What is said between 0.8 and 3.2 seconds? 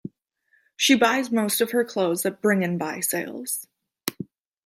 buys most of her clothes at Bring and Buy